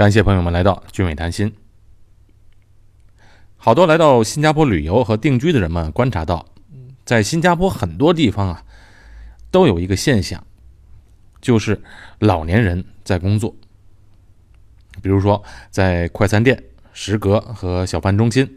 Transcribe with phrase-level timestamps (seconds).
[0.00, 1.52] 感谢朋友们来到俊伟谈心。
[3.58, 6.46] 好多来到新加坡旅游和定居的人们观察到，
[7.04, 8.64] 在新加坡很多地方啊，
[9.50, 10.42] 都有一个现象，
[11.42, 11.82] 就是
[12.18, 13.54] 老年人在工作。
[15.02, 16.64] 比如说，在快餐店、
[16.94, 18.56] 食阁和小贩中心，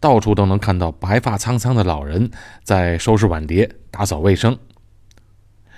[0.00, 2.30] 到处都能看到白发苍苍的老人
[2.64, 4.58] 在收拾碗碟、打扫卫生。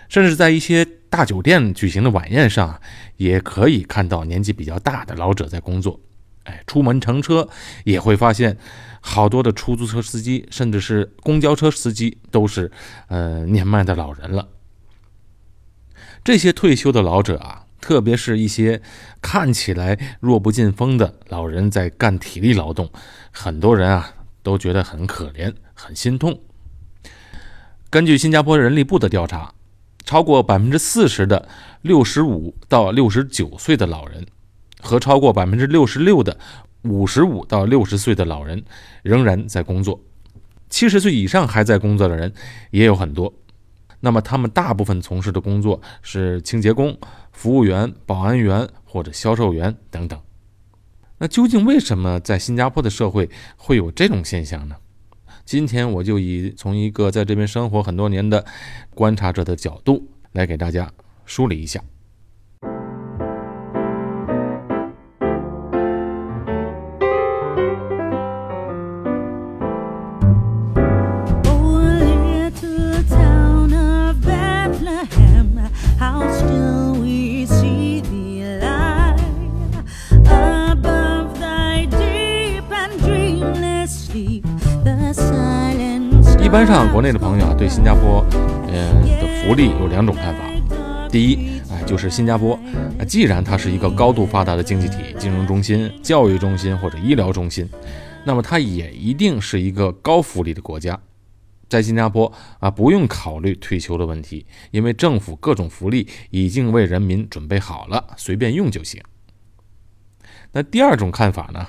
[0.09, 2.81] 甚至在一些大酒店举行的晚宴上，
[3.17, 5.99] 也可以看到年纪比较大的老者在工作。
[6.45, 7.49] 哎，出门乘车
[7.85, 8.57] 也会发现，
[9.01, 12.71] 好多的出租车司机，甚至是公交车司机，都是
[13.09, 14.49] 呃年迈的老人了。
[16.23, 18.81] 这些退休的老者啊，特别是一些
[19.21, 22.89] 看起来弱不禁风的老人，在干体力劳动，
[23.33, 26.41] 很多人啊都觉得很可怜、很心痛。
[27.91, 29.53] 根据新加坡人力部的调查。
[30.05, 31.49] 超过百分之四十的
[31.83, 34.27] 六十五到六十九岁的老人，
[34.81, 36.39] 和超过百分之六十六的
[36.83, 38.65] 五十五到六十岁的老人
[39.03, 40.01] 仍然在工作。
[40.69, 42.33] 七十岁以上还在工作的人
[42.71, 43.33] 也有很多。
[44.01, 46.99] 那么，他们大部分从事的工作是清洁工、
[47.33, 50.19] 服务员、保安员或者销售员等等。
[51.19, 54.77] 那究竟为什么在新加坡的社会会有这种现象呢？
[55.45, 58.45] 今天我就以从一个在这边生活很多年的
[58.95, 60.91] 观察者的角度来给大家
[61.25, 61.83] 梳理一下。
[86.51, 88.27] 般上，国内的朋友啊，对新加坡，
[88.67, 90.41] 呃的福利有两种看法。
[91.09, 92.59] 第一，哎，就是新加坡，
[93.07, 97.69] 既然它是一个高度发达的经济体、金融中心、教育中心或者医疗中心，
[98.25, 100.99] 那么它也一定是一个高福利的国家。
[101.69, 109.01] 在新加坡啊，不用考虑退休的问题，因为政府各种福利已经为人民准备好了，随便用就行。
[110.51, 111.69] 那第二种看法呢，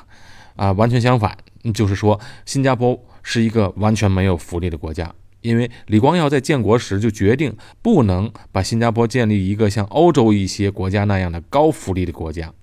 [0.55, 1.37] 啊，完全相反，
[1.71, 2.99] 就是说新加坡。
[3.23, 12.53] 是一个完全没有福利的国家，因为李光耀在建国时就决定不能把新加坡建立一个像欧洲一些国家那样的高福利的国家，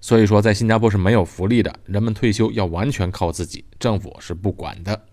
[0.00, 5.06] 所以说在新加坡是没有福利的，人们退休要完全靠自己，政府是不管的。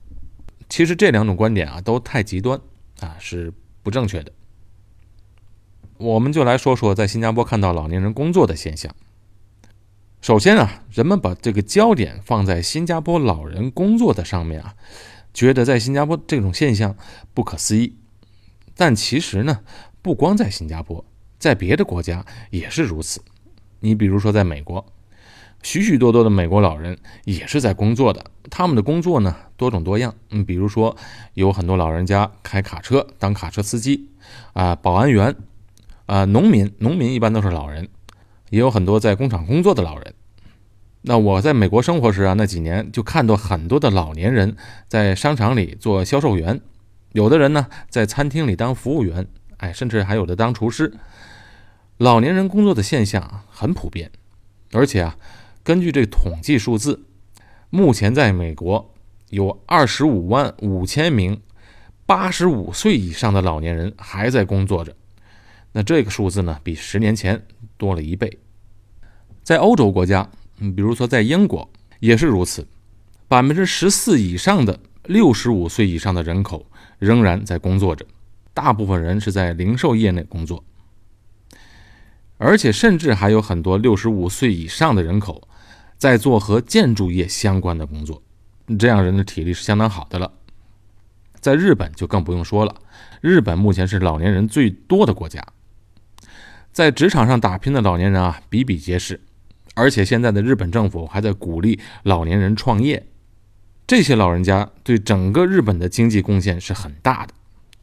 [0.69, 2.59] 其实这两种观点啊都太极端
[2.99, 4.31] 啊，是不正确的。
[5.97, 8.93] 我们就来说说在新加坡看到老年人工作的现象。
[10.23, 14.73] 首先啊，人们把这个焦点放在新加坡老人工作的上面啊，
[15.33, 16.95] 觉得在新加坡这种现象
[17.33, 17.97] 不可思议。
[18.73, 19.59] 但其实呢，
[20.01, 21.03] 不光在新加坡，
[21.37, 23.21] 在别的国家也是如此。
[23.81, 24.85] 你比如说，在美国，
[25.61, 28.23] 许许多多的美国老人也是在工作的。
[28.49, 30.15] 他们的工作呢，多种多样。
[30.29, 30.95] 嗯，比如说，
[31.33, 34.07] 有很多老人家开卡车当卡车司机，
[34.53, 35.35] 啊，保安员，
[36.05, 37.89] 啊，农民，农民一般都是老人。
[38.53, 40.13] 也有很多在工厂工作的老人。
[41.01, 44.55] 那我在美国生活时啊，那几年就看到很多的老年人
[44.87, 46.61] 在商场里做销售员，
[47.13, 49.25] 有的人呢在餐厅里当服务员，
[49.57, 50.93] 哎，甚至还有的当厨师。
[51.97, 54.11] 老年人工作的现象很普遍，
[54.71, 55.17] 而且啊，
[55.63, 57.03] 根据这统计数字，
[57.71, 58.93] 目前在美国
[59.31, 61.41] 有二十五万五千名
[62.05, 64.95] 八十五岁以上的老年人还在工作着。
[65.71, 67.43] 那这个数字呢，比十年前
[67.77, 68.37] 多了一倍。
[69.43, 72.65] 在欧洲国家，嗯，比如说在英国也是如此，
[73.27, 76.65] 百分之十四以上的六十五岁以上的人口
[76.97, 78.05] 仍然在工作着，
[78.53, 80.63] 大部分人是在零售业内工作，
[82.37, 85.45] 而且甚至还有很多六十五岁以上的人口
[85.97, 88.21] 在做和建筑业相关的工作，
[88.79, 90.31] 这样人的体力是相当好的了。
[91.41, 92.73] 在日本就更不用说了，
[93.19, 95.45] 日本目前是老年人最多的国家，
[96.71, 99.19] 在职场上打拼的老年人啊比比皆是。
[99.73, 103.07] 而且现在的日本政府还在鼓励老年人创业，
[103.87, 107.33] 这些老人家对整个日本的经济贡献是很大的，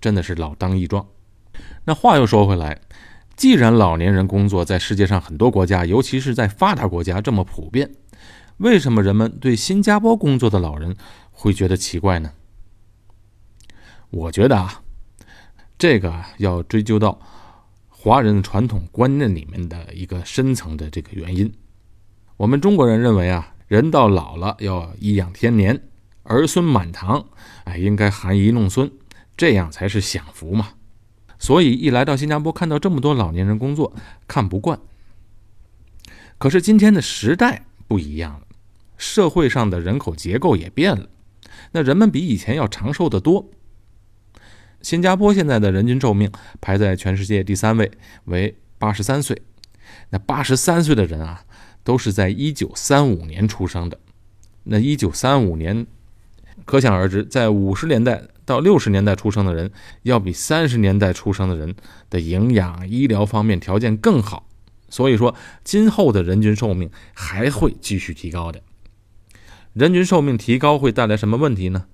[0.01, 1.07] 真的是老当益壮。
[1.85, 2.81] 那话又说回来，
[3.37, 7.91] 既然老年人工作在世界上很多国家，尤其是在发达国家这么普遍，
[8.59, 10.97] 为什么人们对新加坡工作的老人
[11.33, 12.33] 会觉得奇怪呢？
[14.11, 14.83] 我觉得啊，
[15.79, 17.19] 这个要追究到
[17.89, 21.53] 华人传统观念里面的一个深层的这个原因。
[22.41, 25.83] 我们中国人认为啊，人到老了要颐养天年，
[26.23, 27.27] 儿孙满堂，
[27.65, 28.91] 哎，应该含饴弄孙，
[29.37, 30.71] 这样才是享福嘛。
[31.39, 33.93] 所以一来到新加坡，看到这么多老年人工作，
[34.27, 34.81] 看不惯。
[36.39, 38.47] 可是今天的时代不一样了，
[38.97, 41.11] 社会上的人口结构也变了，
[41.73, 43.51] 那人们比以前要长寿的多。
[44.81, 47.91] 新加坡现在的人均寿命排在全世界第三位，
[48.25, 49.43] 为八十三岁。
[50.09, 51.45] 那八十三岁的人啊，
[51.85, 53.99] 都是在一九三五年出生的。
[54.65, 55.87] 那一九三五年，
[56.65, 59.71] 可想而知，在五十年代到六十年代出生的人，
[60.03, 61.75] 要比三十年代出生的人
[62.09, 64.47] 的营养、医疗方面条件更好。
[64.89, 68.61] 所以说，今后的人均寿命还会继续提高的。
[69.73, 71.87] 人均寿命提高会带来什么问题呢？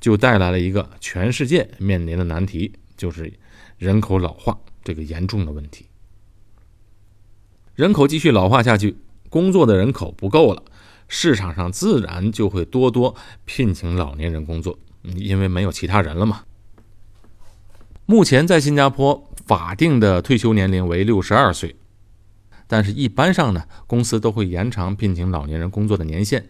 [0.00, 3.32] 就带来了一个全世界面临的难题，就是
[3.76, 5.86] 人口老化这个严重的问题。
[7.74, 8.96] 人口继续老化下去，
[9.28, 10.62] 工作的人口不够了，
[11.08, 13.14] 市场上自然就会多多
[13.44, 16.42] 聘请老年人工作，因为没有其他人了嘛。
[18.06, 21.76] 目前在新加坡法定的退休年龄为六十二岁。
[22.68, 26.44] 但是，一般上呢，公司都会延长聘请老年人工作的年限，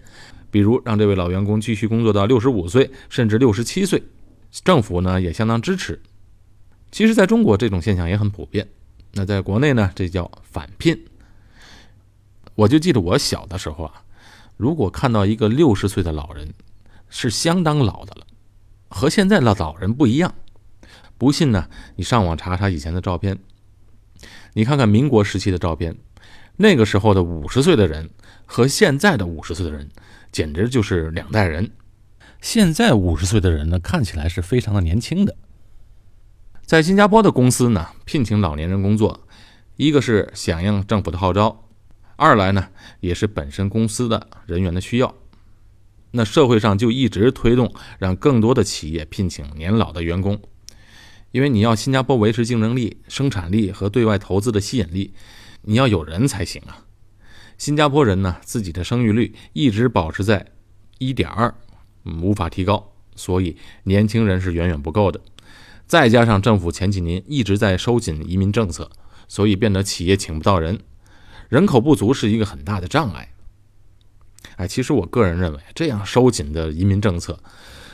[0.51, 4.03] 比如让这位老员工继续工作到六十五岁，甚至六十七岁。
[4.65, 6.01] 政府呢也相当支持。
[6.91, 8.67] 其实，在中国这种现象也很普遍。
[9.13, 10.99] 那在国内呢，这叫返聘。
[12.57, 14.03] 我就记得我小的时候啊，
[14.57, 16.53] 如果看到一个六十岁的老人，
[17.09, 18.27] 是相当老的了，
[18.89, 20.35] 和现在的老人不一样。
[21.19, 23.39] 不信呢，你上网查查以前的照片，
[24.55, 25.97] 你看看民国时期的照片。
[26.59, 28.09] 那个时候的五十岁的人
[28.47, 29.91] 和现在的五十岁的人，
[30.33, 31.71] 简直就是两代人。
[32.41, 35.37] 现在五十岁的人呢，看起来是非常的年轻的。
[36.65, 39.27] 在新加坡的公司呢，聘请老年人工作，
[39.77, 41.66] 一个是响应政府的号召，
[42.17, 42.69] 二来呢
[43.01, 45.15] 也是本身公司的人员的需要。
[46.13, 50.41] 那社会上就一直推动让更多的企业聘请年老的员工，
[51.31, 55.13] 因为你要新加坡维持竞争力、生产力和对外投资的吸引力。
[55.69, 56.87] 你要有人才行啊！
[57.59, 60.47] 新加坡人呢，自己的生育率一直保持在
[60.99, 61.53] 一点二，
[62.05, 65.21] 无法提高，所以年轻人是远远不够的。
[65.87, 68.89] 再加上政府前几年一直在收紧移民政策，
[69.27, 70.79] 所以变得企业请不到人，
[71.49, 73.33] 人口不足是一个很大的障碍。
[74.57, 77.39] 哎，其实我个人认为，这样收紧的移民政策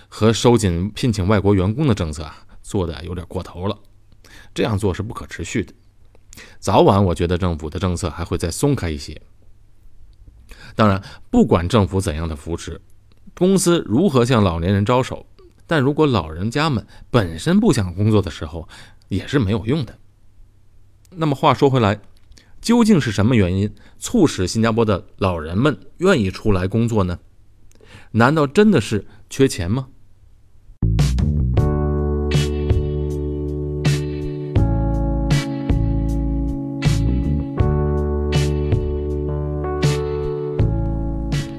[0.08, 3.78] 和收紧聘请外国员工的政策啊，做的有点过头了，
[4.54, 5.72] 这样做是不可持续的。
[6.58, 9.20] 早晚，我觉得政府的政策还会再松开一些。
[10.74, 12.80] 当然，不管政府怎样的扶持，
[13.34, 15.26] 公司如何向老年人招手，
[15.66, 18.68] 但如果老人家们本身不想工作的时候，
[19.08, 19.98] 也是没有用的。
[21.10, 22.00] 那么话说回来，
[22.62, 23.68] 究竟是什么原因
[23.98, 27.18] 促使新加坡的老人们愿意出来工作呢？
[28.12, 29.88] 难道真的是缺钱吗？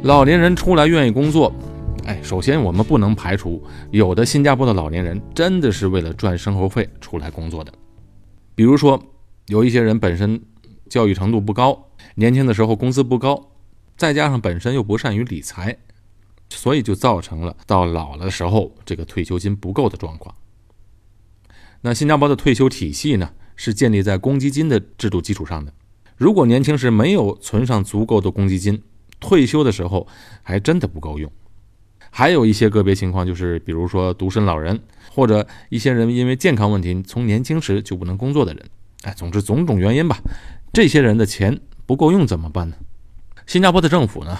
[0.03, 1.53] 老年人出来愿意工作，
[2.05, 3.61] 哎，首先我们不能排除
[3.91, 7.73] 有的新加坡的老年人真的是为了赚生活费出来工作的。
[8.55, 8.97] 比如说，
[9.47, 10.41] 有一些人本身
[10.93, 13.49] 教育程度不高，年轻的时候工资不高，
[13.97, 15.75] 再加上本身又不善于理财，
[16.51, 20.35] 所以就造成了到老了的时候这个退休金不够的状况。
[21.81, 25.73] 那新加坡的退休体系呢，是建立在公积金的制度基础上的。
[26.15, 28.83] 如果年轻时没有存上足够的公积金，
[29.19, 30.07] 退休的时候
[30.43, 31.31] 还真的不够用，
[32.11, 34.79] 还有一些个别情况，就是比如说独身老人，
[35.09, 38.63] 或者一些人因为健康问题从年轻时就不能工作的人，
[39.01, 40.17] 哎，总之种种原因吧，
[40.73, 42.75] 这些人的钱不够用怎么办呢？
[43.45, 44.35] 新加坡的政府呢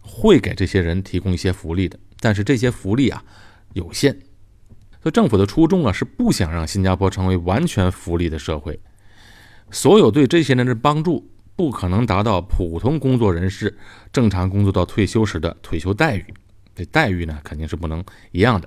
[0.00, 3.22] 会给这些人提供一些福利的，但是这些福利啊
[3.74, 4.14] 有限，
[5.00, 8.80] 所以政府的初衷啊是不想让新加坡成为完全福利的社会，
[9.70, 11.30] 所有对这些人的帮助。
[11.56, 13.76] 不可能达到普通工作人士
[14.14, 16.24] 正常工作到退休时的退休待遇，
[16.74, 18.66] 这待遇呢肯定是不能一样的。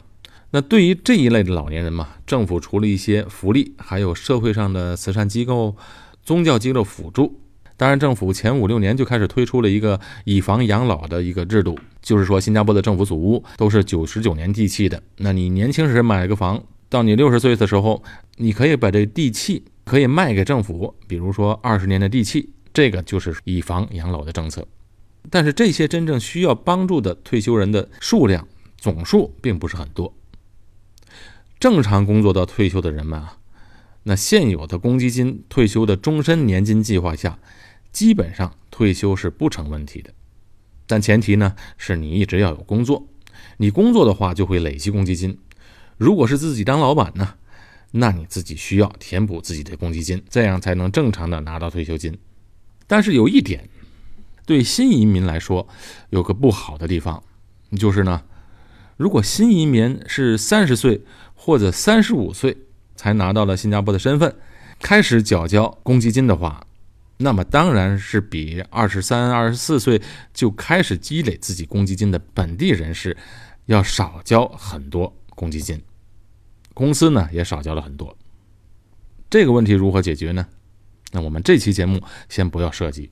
[0.52, 5.76] 那对于这一类的老年人嘛，政府除了一些福利，还有社会上的慈善机构、
[6.24, 7.40] 宗教机构辅助。
[7.76, 15.02] 当然，政府前五六年就开始推出了一个以房养老的一个制度，就是说新加坡的政府祖屋都是九十九年地契的。
[15.18, 18.04] 那你年轻时买个房，到你六十岁的时候，
[18.38, 22.50] 你可以把这地契可以卖给政府，比如说二十年的地契。
[22.74, 24.68] 这个就是以房养老的政策，
[25.30, 28.48] 但是这些真正需要帮助的退休人的数量
[28.80, 30.12] 总数并不是很多。
[31.60, 33.38] 正常工作到退休的人们啊，
[34.04, 37.40] 那现有的公积金退休的终身年金计划下，
[37.92, 40.14] 基本上退休是不成问题的。
[40.86, 43.08] 但前提呢是你一直要有工作，
[43.58, 45.38] 你工作的话就会累积公积金。
[45.98, 47.36] 如果是自己当老板呢，
[47.92, 52.18] 那你自己需要填补自己的公积金，这样才能正常的拿到退休金。
[52.88, 53.70] 但是有一点，
[54.46, 55.68] 对新移民来说，
[56.10, 57.24] 有个不好的地方，
[57.78, 58.24] 就是呢，
[58.98, 61.02] 如果新移民是三十岁
[61.34, 62.58] 或者三十五岁
[62.96, 64.36] 才拿到了新加坡的身份，
[64.80, 66.66] 开始缴交公积金的话，
[67.18, 70.02] 那么当然是比二十三、二十四岁
[70.34, 73.16] 就开始积累自己公积金的本地人士
[73.66, 75.82] 要少交很多公积金，
[76.74, 78.16] 公司呢也少交了很多。
[79.30, 80.46] 这个问题如何解决呢？
[81.12, 83.12] 那我们这期节目先不要涉及。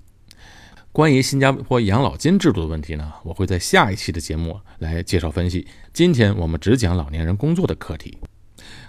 [0.92, 5.66] 关于新加坡养老金制度的问题呢，我会在下一期的节目来介绍分析。
[5.94, 8.18] 今天我们只讲老年人工作的课题。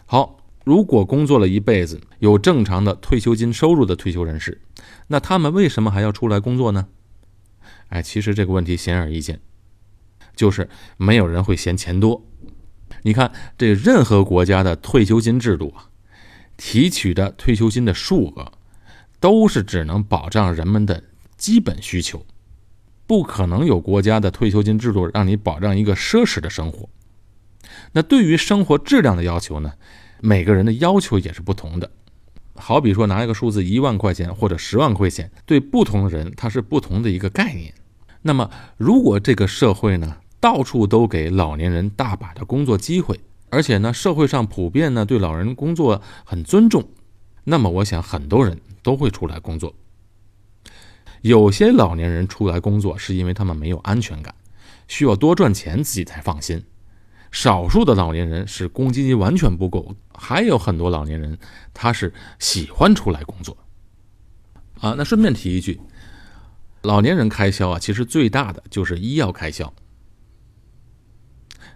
[0.05, 4.61] 好，如果工作了一辈子，有正常的退休金收入的退休人士，
[5.09, 6.89] 那他们为什么还要出来工作呢？
[7.89, 9.41] 哎，其实这个问题显而易见，
[10.35, 12.27] 就是没有人会嫌钱多。
[13.03, 15.91] 你看，这任何国家的退休金制度啊，
[16.57, 18.53] 提取的退休金的数额。
[19.21, 21.05] 都是只能保障人们的
[21.37, 22.27] 基本需求，
[23.07, 26.89] 不可能有国家的退休金制度让你保障一个奢侈的生活。
[27.93, 29.75] 那对于生活质量的要求呢？
[30.23, 31.91] 每个人的要求也是不同的。
[32.55, 37.75] 好比说拿一个数字一万块钱或者十万块钱，对不同的人它是不同的一个概念。
[38.23, 46.89] 那么如果这个社会呢，到处都给老年人大把的工作机会，而且呢，社会上普遍呢对老人工作很尊重，
[47.45, 48.59] 那么我想很多人。
[48.85, 49.73] 都会出来工作。
[51.21, 54.35] 有些老年人出来工作是因为他们没有安全感，
[54.89, 56.65] 需要多赚钱自己才放心。
[57.33, 61.37] 少数的老年人是公积金完全不够，还有很多老年人
[61.75, 63.57] 他是喜欢出来工作。
[64.81, 65.81] 啊，那顺便提一句，
[66.83, 69.73] 老年人开销啊，其实最大的就是医药开销。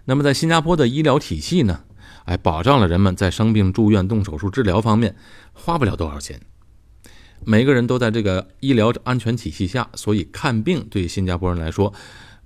[0.05, 1.83] 那么在新加坡的医疗体系呢，
[2.25, 5.15] 哎，保障了人们在生病住院动手术治疗方面
[5.53, 6.39] 花不了多少钱。
[7.43, 11.93] 每个人都在这个医疗安全体系下，所以看病对新加坡人来说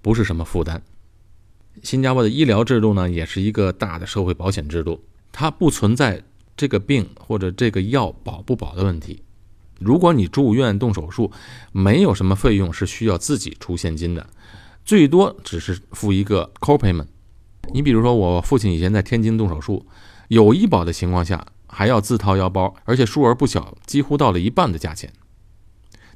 [0.02, 0.82] 不是什么负担。
[1.84, 6.22] 新加坡的医疗制度呢，也是一个大的社会保险制度，它不存在
[6.56, 9.22] 这个病或者这个药保不保的问题。
[9.80, 11.32] 如果你住院动手术，
[11.72, 14.30] 没有什么费用是需要自己出现金的，
[14.86, 17.08] 最多只是付一个 copayment。
[17.74, 19.86] 你比如说，我父亲以前在天津动手术，
[20.28, 21.46] 有医保的情况下。
[21.74, 25.10] 还要自掏腰包，而且数额不小，几乎到了一半的价钱。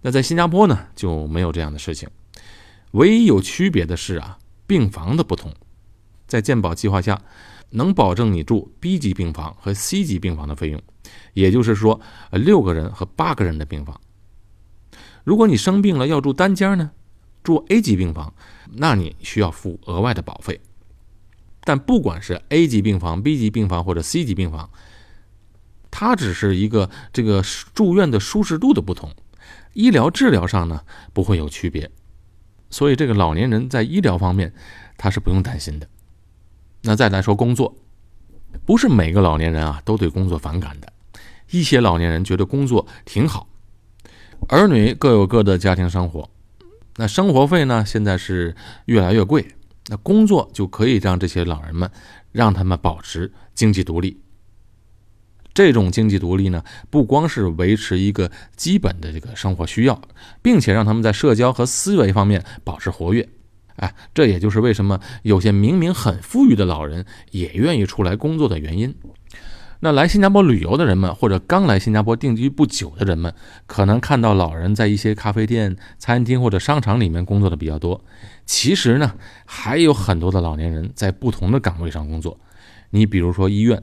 [0.01, 2.09] 那在新加坡呢，就没有这样的事情。
[2.91, 5.53] 唯一有区别的是啊，病房的不同。
[6.27, 7.21] 在健保计划下，
[7.69, 10.81] 能保证你住 B 级病房和 C 级病房的费用，
[11.33, 13.99] 也就是说，六个人和八个人的病房。
[15.23, 16.91] 如果你生病了要住单间呢，
[17.43, 18.33] 住 A 级病房，
[18.73, 20.59] 那你需要付额外的保费。
[21.63, 24.69] 但不管是 A 级病房、B 级病房或者 C 级病房，
[25.89, 27.43] 它只是一个这个
[27.73, 29.11] 住院的舒适度的不同，
[29.73, 30.81] 医疗治疗上呢
[31.13, 31.89] 不会有区别，
[32.75, 34.53] 所以这个老年人在医疗方面
[34.97, 35.87] 他是不用担心的。
[36.81, 37.73] 那再来说工作，
[38.65, 40.91] 不是每个老年人啊都对工作反感的，
[41.51, 43.47] 一些老年人觉得工作挺好，
[44.49, 46.29] 儿女各有各的家庭生活，
[46.97, 48.53] 那生活费呢现在是
[48.87, 49.47] 越来越贵，
[49.87, 51.89] 那工作就可以让这些老人们
[52.33, 54.19] 让他们保持经济独立。
[55.55, 59.99] 这种经济独立呢，不光是维持一个基本的这个生活需要，
[60.41, 63.27] 并且让他们在社交和思维方面保持活跃。
[63.77, 68.93] 哎，这也就是为什么有些明明很富裕的老人也愿意出来工作的原因。
[69.79, 73.33] 那来新加坡旅游的人们，或者刚来新加坡定居不久的人们，
[73.65, 78.03] 可能看到老人在一些咖啡店、餐厅或者商场里面工作的比较多。
[78.45, 79.13] 其实呢，
[79.45, 82.37] 还有很多的老年人在不同的岗位上工作。
[82.89, 83.81] 你比如说医院。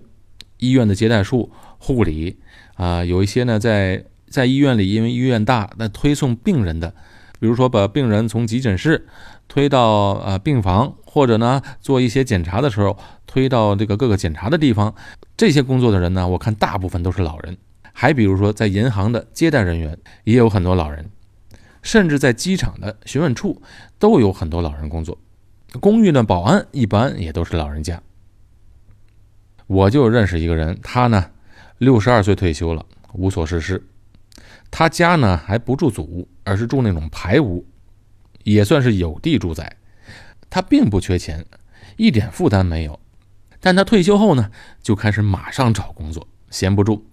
[0.62, 2.38] 医院的接待处、护理
[2.74, 6.94] 啊，有一些呢，在在医院里，因为医院大，那推送病人的，
[7.40, 9.08] 比如说把病人从急诊室
[9.48, 14.94] 推到呃病房，或者呢做一些检查的时候推到这个各个检查的地方，
[15.36, 17.58] 这些工作的人呢，我看大部分都是老人。
[17.92, 21.10] 还比如说在银行的接待人员也有很多老人，
[21.82, 23.60] 甚至在机场的询问处
[23.98, 25.18] 都有很多老人工作。
[25.80, 28.00] 公寓的保安一般也都是老人家。
[29.72, 31.30] 我就认识一个人，他呢，
[31.78, 33.82] 六十二岁退休了，无所事事。
[34.70, 37.64] 他家呢还不住祖屋，而是住那种排屋，
[38.44, 39.78] 也算是有地住宅。
[40.50, 41.46] 他并不缺钱，
[41.96, 43.00] 一点负担没有。
[43.60, 44.50] 但他退休后呢，
[44.82, 47.06] 就开始马上找工作，闲不住。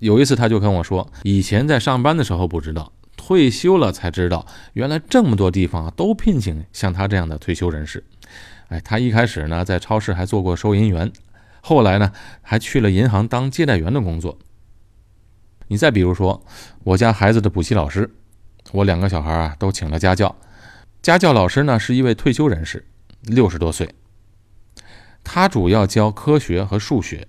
[0.00, 8.02] 有一次他就跟我说，以前在上班的时候不知道，退休了才知道，原来这么多地方都聘请像他这样的退休人士。
[8.70, 11.12] 哎，他一开始呢在超市还做过收银员。
[11.60, 14.38] 后来呢，还去了银行当接待员的工作。
[15.68, 16.44] 你再比如说，
[16.84, 18.14] 我家孩子的补习老师，
[18.70, 20.36] 我两个小孩啊都请了家教，
[21.02, 22.86] 家教老师呢是一位退休人士，
[23.22, 23.92] 六十多岁，
[25.24, 27.26] 他主要教科学和数学，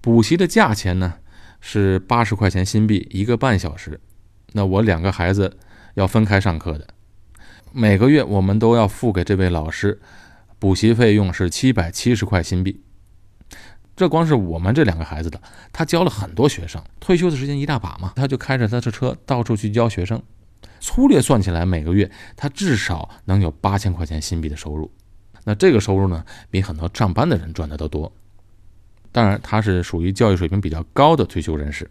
[0.00, 1.14] 补习的价钱呢
[1.60, 4.00] 是八十块钱新币一个半小时，
[4.54, 5.56] 那我两个孩子
[5.94, 6.88] 要分开上课的，
[7.72, 10.00] 每个月我们都要付给这位老师
[10.58, 12.82] 补习费用是七百七十块新币。
[14.00, 15.38] 这光是我们这两个孩子的，
[15.74, 20.22] 他教了很多学生，退休的时间一大把嘛，他就开着他的车到处去教学生。
[20.80, 24.90] 粗略算起来，每个月他至少能有八千块钱新币的收入。
[25.44, 28.10] 那这个收入呢，比很多上班的人赚的都多。
[29.12, 31.90] 当然，他是属于教育水平比较高的退休人士。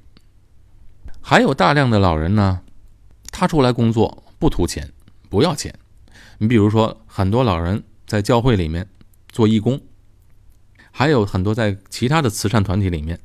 [1.21, 2.61] 还有大量的老人呢，
[3.29, 4.91] 他出来工作不图钱，
[5.29, 5.71] 不要钱。
[6.39, 8.87] 你比如说，很多老人在教会里面
[9.31, 9.79] 做义工。
[10.91, 13.19] 还有很多在其他的慈善团体里面，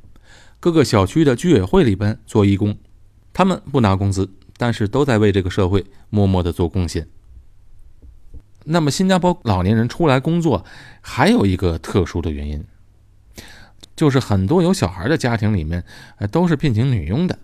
[0.61, 2.76] 各个小区的居委会里边做义工，
[3.33, 7.09] 他们不拿工资，但是都在为这个社会默默的做贡献。
[8.64, 10.64] 那么，新加坡老年人出来工作
[11.02, 12.64] 还有一个特殊的原因，
[13.94, 15.85] 就是很多有小孩的家庭里面，
[16.30, 17.38] 都是聘请女佣的，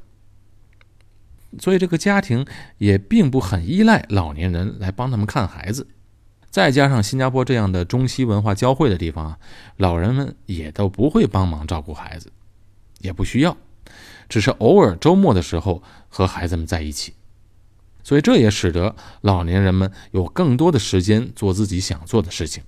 [1.58, 2.46] 所以这个家庭
[2.78, 5.88] 也并不很依赖老年人来帮他们看孩子。
[6.50, 9.38] 再加上新加坡这样的中西文化交汇的地方啊，
[9.76, 12.32] 老人们也都不会帮忙照顾孩子，
[12.98, 13.56] 也不需要，
[14.28, 17.14] 只是偶尔周末的时候和孩子们在一起，
[18.02, 22.64] 所以这也使得老年人们有更多的时间做自己想做的事情。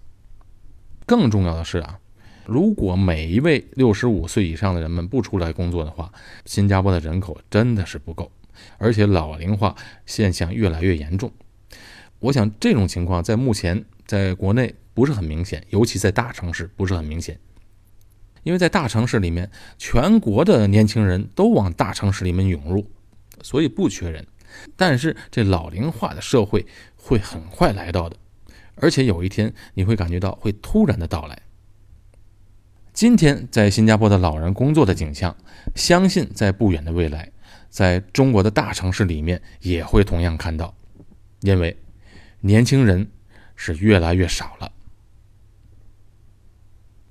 [1.05, 1.99] 更重要的是啊，
[2.47, 6.13] 如果每一位六十五岁以上的人们不出来工作的话，
[6.45, 8.31] 新加坡的人口真的是不够，
[8.79, 9.75] 而且老龄化
[10.07, 11.33] 现象越来越严重。
[12.23, 17.37] 我想这种情况在目前在国内不是很明显，尤其在大城市不是很明显，
[18.45, 22.89] 因为在大城市里面，全国的年轻人都往大城市里面涌入，
[23.43, 24.25] 所以不缺人。
[24.77, 26.65] 但是这老龄化的社会
[26.95, 28.17] 会很快来到的，
[28.77, 31.43] 而且有一天你会感觉到会突然的到来。
[32.93, 35.37] 今天在新加坡的老人工作的景象，
[35.75, 37.33] 相信在不远的未来，
[37.69, 40.73] 在中国的大城市里面也会同样看到，
[41.41, 41.77] 因为。
[42.43, 43.11] 年轻人
[43.57, 44.71] 是越来越少了。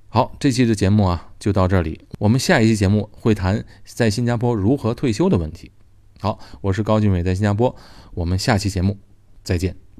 [0.07, 5.71] 好，这期的节目啊就到这里，我们下一期节目会谈在新加坡如何退休的问题。
[6.19, 7.75] 好，我是高俊伟，在新加坡，
[8.13, 8.99] 我们下期节目
[9.43, 9.90] 再见。